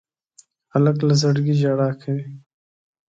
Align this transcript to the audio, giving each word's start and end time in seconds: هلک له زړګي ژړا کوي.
هلک 0.73 0.97
له 1.07 1.13
زړګي 1.21 1.55
ژړا 1.61 1.89
کوي. 2.01 2.25